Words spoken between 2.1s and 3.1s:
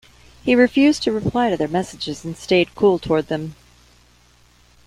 and stayed cool